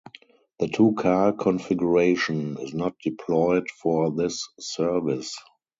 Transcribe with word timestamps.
The 0.57 0.67
two-car 0.67 1.31
configuration 1.33 2.57
is 2.57 2.73
not 2.73 2.95
deployed 3.03 3.67
for 3.69 4.09
this 4.09 4.49
service. 4.59 5.37